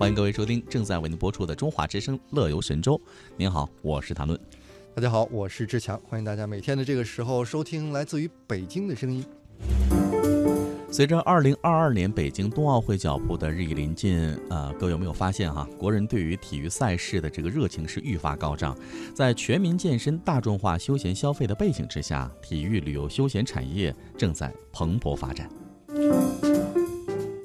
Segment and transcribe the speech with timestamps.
[0.00, 2.96] 欢迎各位收听正在为您播出的《中华之声·乐游神州》。
[3.36, 4.40] 您好，我是谭论。
[4.94, 9.22] 大家好，我是志强，欢迎大家每天的这个时候收听来自于北京的声音。
[10.90, 18.74] 随着二零二二年北京冬奥会脚步的日益临近，呃，各位有没有发现哈，国人对于体育赛事的这个热情是愈发高涨？
[19.14, 25.46] 在全民健身、大众化休闲消费的背景之下，体育旅游休闲产业正在蓬勃发展。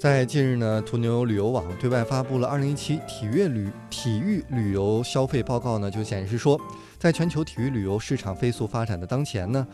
[0.05, 6.61] 在近日呢，途牛旅游网对外发布了二零一七体育旅体育旅游消费报告呢，就显示说，
[6.99, 9.65] 在全球体育旅游市场飞速发展的当前呢。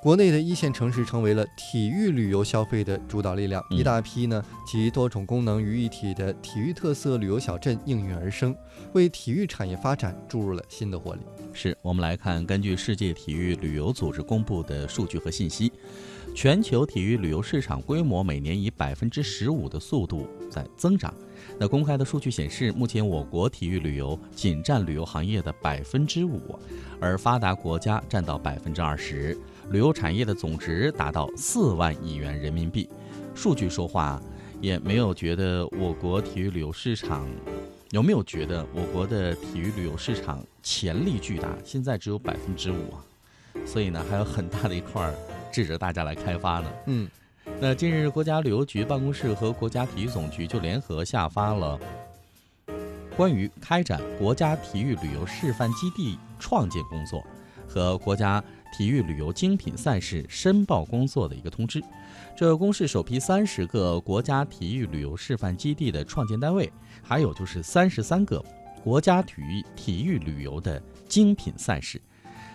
[0.00, 8.56] 国内的一线城市成为了体育旅游消费的主导力量，一大批呢集多种功能于一体的体育特色旅游小镇应运而生，
[8.94, 11.20] 为体育产业发展注入了新的活力。
[11.52, 15.70] 是我们来看，根据世界体育旅游组织公布的数据和信息，
[16.34, 21.14] 全球体育旅游市场规模每年以百分之十五的速度在增长。
[21.60, 26.58] 那公开的数据显示，目前我国体育旅游仅占旅游行业的百分之五，
[27.00, 29.38] 而发达国家占到百分之二十。
[29.70, 32.88] 旅游产业的总值达到四万亿元人民币，
[33.32, 34.20] 数据说话，
[34.60, 37.28] 也没有觉得我国体育旅游市场
[37.92, 41.56] 有没有觉得我国的体育旅游市场潜力巨大？
[41.64, 42.98] 现在只有百分之五啊，
[43.64, 45.08] 所以呢还有很大的一块
[45.62, 46.72] 值得大家来开发呢。
[46.86, 47.08] 嗯，
[47.60, 51.78] 那近日国家旅游局办公室和国家体育总局就联合下发了
[53.16, 57.24] 关于开展国家体育旅游示范基地创建工作
[57.68, 58.42] 和国家。
[58.76, 61.80] 体育旅游精品赛事申报工作的一个通知，
[62.36, 66.68] 这公示首批三十个国家体育旅游示范基地的创建单位，
[67.00, 68.44] 还有就是三十三个
[68.82, 72.02] 国家体育体育旅游的精品赛事。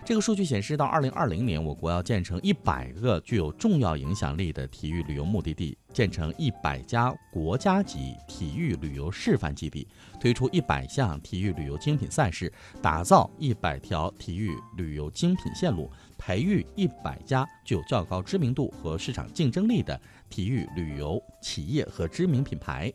[0.06, 9.88] 这个数据显示，到二零二零年，我国要建成一百个具有重要影响力的体育旅游目的地，建成一百家国家级体育旅游示范基地，
[10.20, 22.92] 推出一百项体育旅游精品赛事，打造一百条体育旅游精品线路，培育一百家具有较高知名度和市场竞争力的体育旅游企业和知名品牌。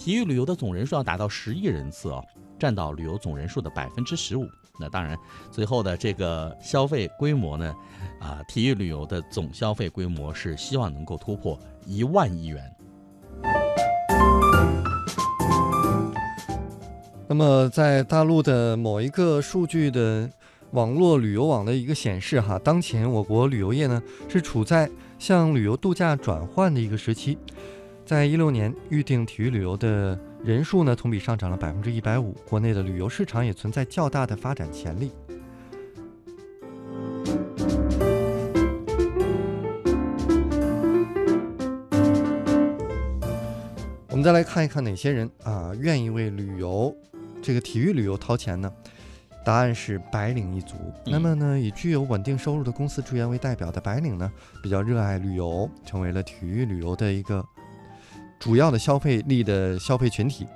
[0.00, 2.24] 体育旅游的总人数要达到十亿人次哦，
[2.58, 4.48] 占到旅游总人数的百分之十五。
[4.78, 5.18] 那当然，
[5.50, 7.74] 最后的这个消费规模呢，
[8.20, 12.62] 啊，体育旅游的总消费规模是希望能够突破一万亿元。
[17.26, 20.30] 那么，在大陆的某一个数据的
[20.72, 27.38] 网络旅游网的一个显示，哈，当前我国旅游业呢是处在向旅游度假转换的一个时期，
[28.04, 30.18] 在一六年预定体育旅游的。
[30.46, 32.32] 人数呢，同比上涨了百分之一百五。
[32.48, 35.10] 国内的旅游市场也存在较大的发展潜力。
[44.08, 46.94] 我们再来看一看哪些人啊愿意为旅游
[47.42, 48.72] 这个体育旅游掏钱呢？
[49.44, 50.76] 答案是白领一族。
[51.06, 54.30] 那么呢，以具有稳定收入的公司职员为代表的白领呢，
[54.62, 57.44] 比较热爱旅游，成为了体育旅游的一个。
[58.38, 60.46] 主要的消费力的消费群体，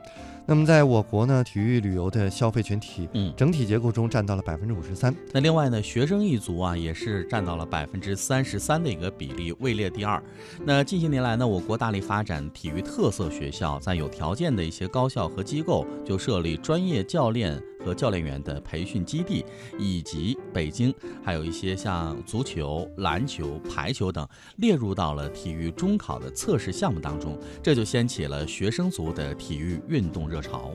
[0.46, 5.14] 那么在我国呢，体育旅游的消费群体，嗯，整体结构中占到了百分之五十三。
[5.32, 10.22] 那另外呢，学生一族啊，也是占到了百分之三十三的一个比例，位列第二。
[10.64, 17.60] 那近些年来呢，我国大力发展体育特色学校，在有条件的一些高校和机构就设立专业教练。
[17.84, 19.44] 和教练员的培训基地，
[19.78, 24.26] 以及北京还有一些像足球、篮球、排球等
[24.56, 30.74] 列入到了体育中考的测试项目当中，这就掀起了学生族的体育运动热潮。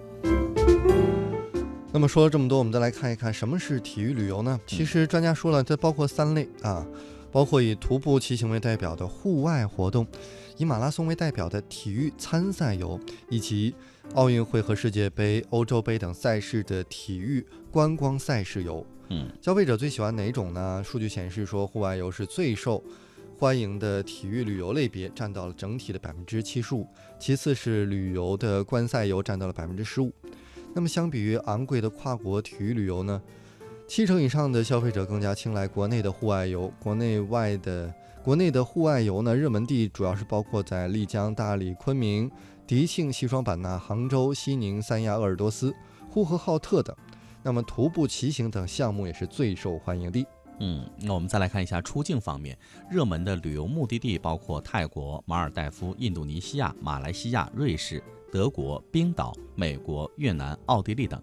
[1.91, 4.59] 那么说了这么多，我们再来看一看什么是体育旅游呢？
[4.67, 6.85] 其实专家说了，这包括三类啊，
[7.31, 10.05] 包括以徒步骑行为代表的户外活动，
[10.57, 12.99] 以马拉松为代表的体育参赛游，
[13.29, 13.73] 以及。
[14.13, 20.81] 奥运会和世界杯、欧洲杯等赛事的体育观光赛事游，嗯，消费者最喜欢哪种呢？
[20.85, 22.81] 数据显示说，户外游是最受
[23.35, 26.87] 欢迎的体育旅游类别，占到了整体的百分之七十五。
[27.19, 30.13] 其次是旅游的观赛游，占到了百分之十五。
[30.75, 33.19] 那么，相比于昂贵的跨国体育旅游呢，
[33.87, 36.71] 七成以上的消费者更加青睐国内的户外游。
[36.79, 37.91] 国内外的
[38.25, 42.27] 国内的户外游呢，热门地主要是包括在丽江、大理、昆明。
[42.65, 45.71] 迪庆、西双版纳、杭州、西宁、三亚、鄂尔多斯、
[46.09, 46.95] 呼和浩特等，
[47.43, 50.25] 那么徒步骑行等项目也是最受欢迎的。
[50.59, 52.57] 嗯，那我们再来看一下出境方面，
[52.89, 58.01] 热门的旅游目的地包括泰国、马尔代夫、印度尼西亚、马来西亚、瑞士。
[58.35, 61.17] 德国、冰岛、美国、越南、奥地利等。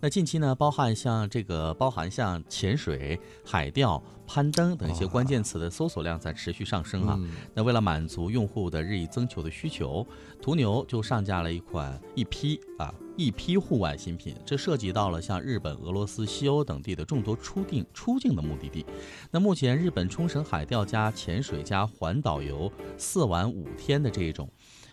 [0.00, 7.16] 那近期呢，包含像这个，包含像潜水、海钓、攀登等一些关键词的搜索量在持续上升啊。
[7.54, 10.04] 那为了满足用户的日益增求的需求，
[10.42, 18.84] 途牛就上架了一款一批啊一批户外新品，这涉及到了像日本、俄罗斯、西欧等地的众多出境出境的目的地。
[19.30, 22.68] 那目前日本冲绳海钓加潜水加环岛游
[22.98, 24.50] 四晚五天的这一种，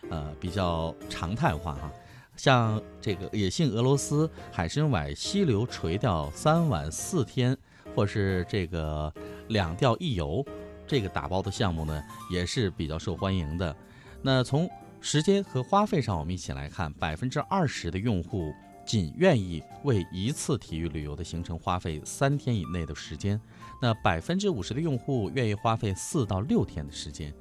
[0.10, 1.92] 呃，比较常态化哈。
[2.36, 7.56] 像这个野性俄罗斯海参崴溪流垂钓三晚四天，
[7.96, 9.14] 或是这个
[9.50, 10.44] 两钓一游，
[10.88, 13.76] 这个打包的项目呢，也是比较受欢迎的。
[14.22, 14.68] 那从
[15.00, 18.52] 时间和花费上，我们一起来看，百分之二十的用户
[18.84, 23.40] 仅愿意为一次体育旅游的行程花费三天以内的时间，
[23.80, 27.32] 那百分之五十的用户愿意花费四到六天的时间，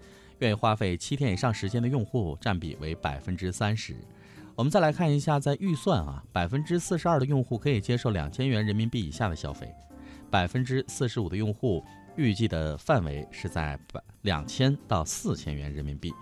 [0.42, 3.94] 愿意花费七天以上时间的用户占比为百分之三十。
[4.56, 9.72] 我们再来看一下，在预算啊，百分之四十二的用户可以接受两千元人民币以下的消费，
[10.32, 11.84] 百分之四十五的用户
[12.16, 16.12] 预计的范围是在百两千到四千元人民币。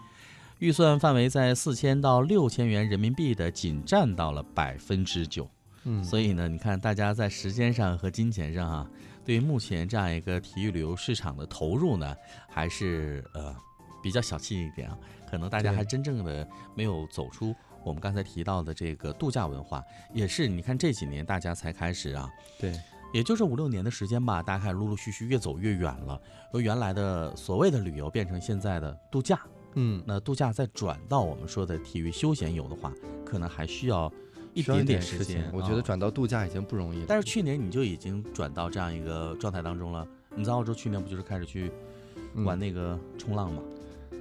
[0.58, 5.48] 预算范围在四千到六千元人民币的，仅占到了百分之九。
[5.84, 8.90] 嗯，所以呢，你看大家在时间上和金钱上啊，
[9.24, 12.14] 对于目前这样一个体育旅游市场的投入呢，
[12.50, 13.56] 还是呃
[14.02, 14.98] 比较小气一点啊。
[15.30, 17.54] 可能大家还真正的没有走出
[17.84, 19.82] 我们刚才提到的这个度假文化，
[20.12, 22.78] 也是你看这几年大家才开始啊，对，
[23.12, 26.20] 也就是五六年的时间吧，大家开始陆陆续续越走越远了，
[26.52, 29.40] 由原来的所谓的旅游变成现在的度假。
[29.74, 32.92] 嗯，那度假再转到我们说的体育休闲游的话，
[33.24, 34.12] 可能还需要
[34.52, 35.48] 一点点时时间。
[35.52, 37.04] 我觉得啊转到度假已经不容易了。
[37.06, 40.04] 但是去年你就已经转到这样一个状态当中了。
[40.34, 41.70] 你在澳洲去年不就是开始去
[42.34, 43.62] 嗯玩那个冲浪吗？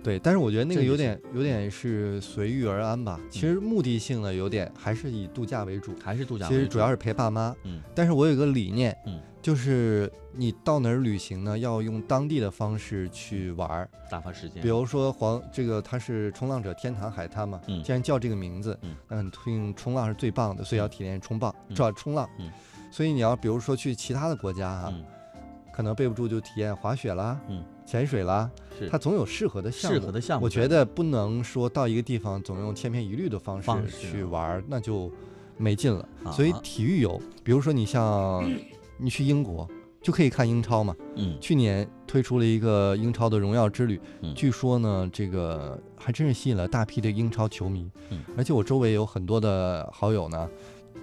[0.03, 3.19] 对，但是我觉得那个有点有点是随遇而安吧。
[3.29, 5.93] 其实目的性呢，有点还是以度假为主。
[6.03, 6.47] 还是度假？
[6.47, 7.55] 其实主要是陪爸妈。
[7.63, 13.89] 嗯但是我有一个理念，嗯，就是你到哪儿旅行呢，要用当地的方式去玩儿。
[14.09, 14.63] 打发时间。
[14.63, 22.29] 比如说黄这个它是冲浪者天堂海滩嘛，嗯既然叫这个名字，嗯那肯定冲浪是最棒的，所以要体验冲棒，嗯主要冲浪。
[22.39, 22.49] 嗯
[22.91, 25.05] 所以你要比如说去其他的国家啊，嗯，
[25.71, 28.47] 可能备不住就体验滑雪啦，嗯，潜水啦，
[28.77, 29.99] 是它总有适合的项目。
[29.99, 30.45] 适合的项目。
[30.45, 35.11] 我觉得不能说到一个地方总用千篇一律的方式去玩儿，那就
[35.57, 36.07] 没劲了。
[36.23, 38.47] 啊所以体育游，比如说你像
[38.99, 39.67] 你去英国，
[40.03, 40.95] 就可以看英超嘛。
[41.15, 47.89] 嗯去年推出了一个英超的荣耀之旅，嗯据说呢，这个还真是吸引了大批的英超球迷。
[48.11, 50.47] 嗯而且我周围有很多的好友呢，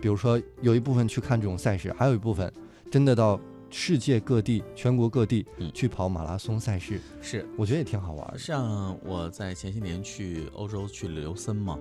[0.01, 2.51] 比如说有一部分去看这种赛事，还有一部分
[2.93, 3.41] 真的到
[3.71, 7.47] 世界各地、全国各地嗯去跑马拉松赛事，是。
[7.57, 8.39] 我觉得也挺好玩的。
[8.39, 11.79] 像我在前些年去欧洲去琉森嘛，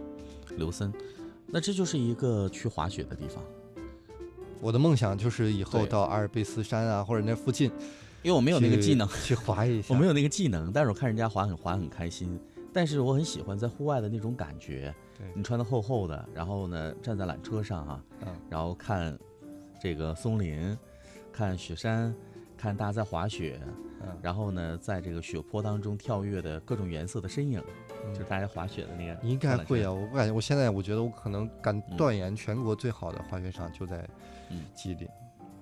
[0.57, 0.91] 琉森，
[1.47, 3.43] 那这就是一个去滑雪的地方。
[4.61, 7.71] 我的梦想就是以后到阿尔卑斯山啊，或者那附近
[8.23, 9.93] 因为我没有那个技能，去 滑一下。
[9.93, 12.39] 我没有那个技能，但是我看人家滑很滑很开心。
[12.73, 19.17] 但是我很喜欢在户外的那种感觉，对你穿的厚厚的，然后呢站在缆车上啊，嗯然后看
[19.81, 20.77] 这个松林，
[21.35, 22.15] 看雪山，
[22.55, 23.59] 看大家在滑雪，
[24.01, 27.61] 嗯然后呢在这个雪坡当中跳跃的各种颜色的身影，
[28.05, 29.19] 嗯就是大家滑雪的那个。
[29.21, 34.07] 你应该会啊，我感觉我现在我觉得我可能敢嗯断言，全国最好的滑雪场就在
[34.49, 35.05] 嗯吉林。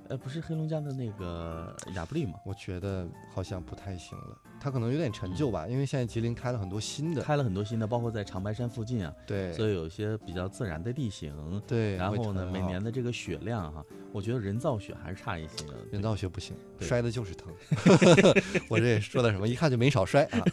[0.10, 2.34] 呃，不是黑龙江的那个亚布力吗？
[2.46, 11.34] 我觉得好像不太行了，它可能有点陈旧吧，因为现在吉林开了很多新的，开了很多新的，包括在长白山附近啊，对所以有一些比较自然的地形。
[11.66, 15.74] 对，然后呢，每年的这个雪量哈、我觉得人造雪还是差一些的。
[15.92, 17.54] 人造雪不行，摔的就是疼。
[18.70, 20.44] 我这也说的什么，一看就没少摔啊。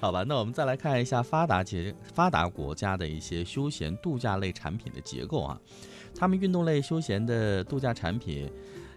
[0.00, 5.60] 好吧，那我们再来看一下发达节发达国家的一些休闲度假类产品的结构啊，
[6.20, 8.52] 他们运动类休闲的度假产品。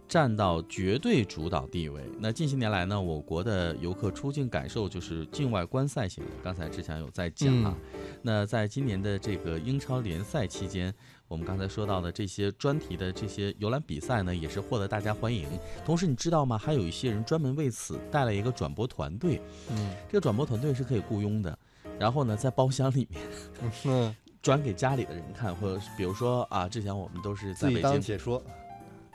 [0.06, 2.04] 占到绝对主导地位。
[2.20, 6.32] 那近些年来呢，我国的游客出境感受就是境外观赛型的。
[6.44, 7.76] 刚才之前有在讲啊，
[8.22, 10.94] 那在今年的这个英超联赛期间，
[11.28, 15.48] 我们刚才说到的这些专题的这些游览比赛呢，也是获得大家欢迎。
[15.86, 16.58] 同时，你知道吗？
[16.58, 19.42] 还有一些人专门为此带了一个转播团队。
[19.72, 21.58] 嗯这个转播团队是可以雇佣的，
[21.98, 23.22] 然后呢，在包厢里面
[23.86, 28.44] 嗯，转给家里的人看，或者是比如说啊，之前我们都是在北京，解说，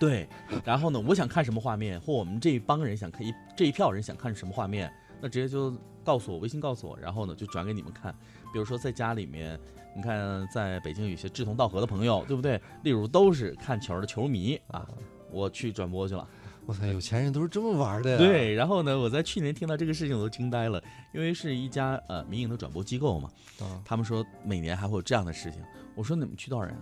[0.00, 0.26] 对，
[0.64, 8.10] 然后呢，我想看什么画面，或我们这一帮人想看一这一票人想看什么画面，那直接就告诉我，微信告诉我，然后呢就转给你们看。
[8.54, 9.60] 比如说在家里面，
[9.94, 12.58] 你看在北京有一些志同道合的朋友，对不对？
[12.82, 14.88] 例如都是看球的球迷啊，
[15.30, 16.26] 我去转播去了。
[16.68, 18.18] 我操，有钱人都是这么玩的呀。
[18.18, 20.78] 对，然后呢，我在去年听到这个事情我都惊呆了，
[21.14, 25.62] 因为是一家呃民营的转播机构嘛，啊，他们说每年还会有这样的事情。
[25.94, 26.80] 我说你们去多少人啊？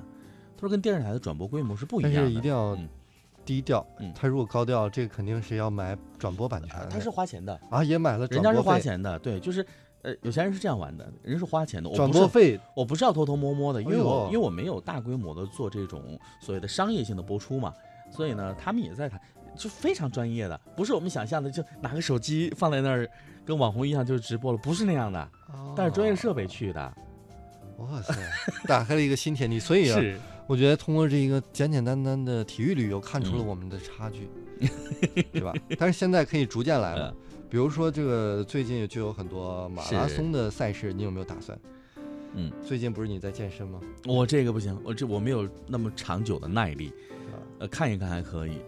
[0.57, 2.29] 他说跟电视台的转播规模是不一但样的。
[2.29, 2.89] 是一定要嗯
[3.45, 4.13] 低调嗯。
[4.13, 6.91] 他如果高调，这个肯定是要买转播版权啊的。
[6.91, 8.71] 他是花钱的，啊，也买了转人家是播费。
[8.71, 9.65] 花钱的，对，就是
[10.03, 17.73] 呃，有钱人是这样玩的，人是花钱的，我转不是播费我不是要偷偷摸摸的，因为我、哎呦因为我没有大规模的做这种所谓的商业性的播出嘛，
[18.11, 19.21] 所以呢，他们也在谈，
[19.57, 23.09] 就非常专业的，不是我们想象的，就拿个手机放在那儿，
[23.45, 25.29] 跟网红一样就直播了，不是那样的，
[25.75, 26.95] 带着专业设备去的，
[27.79, 28.15] 哇塞，
[28.67, 29.59] 打开了一个新天地。
[29.59, 34.29] 所以啊，是我觉得通过这个简简单单的体育旅游，看出了嗯我们的差距，
[35.33, 35.53] 对吧？
[35.79, 37.17] 但是现在可以逐渐来了呃。
[37.49, 41.57] 比如说，这个最近就有很多马拉松的赛事，你有没有打算？
[42.35, 43.81] 嗯，最近不是你在健身吗？
[44.05, 46.89] 我这个不行，我这我没有那么长久的耐力，
[47.33, 48.59] 啊，呃，看一看还可以，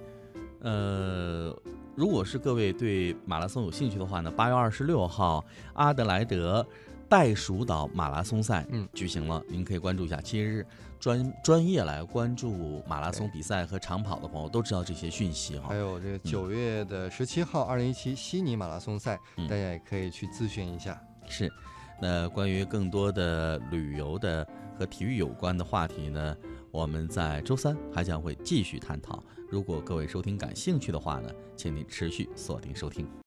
[0.60, 1.56] 呃。
[1.94, 6.64] 如果是各位对马拉松有兴趣的话呢，八月二十六号阿德莱德
[7.08, 10.20] 袋鼠岛马拉松赛嗯举行了，您可以关注一下。
[10.20, 10.64] 其实
[11.00, 15.74] 专专业来关注马拉松比赛和长跑的朋友都知道这些讯息哈还。
[15.74, 21.02] 有这个九月的十七号，二零一七悉尼马拉松赛，嗯大家也可以去咨询一下。
[21.26, 21.52] 是，
[22.00, 24.46] 那关于更多的旅游的
[24.78, 26.36] 和体育有关的话题呢，
[26.70, 29.24] 我们在周三还将会继续探讨。
[29.48, 33.08] 如果各位收听感兴趣的话呢，请您持续锁定收听。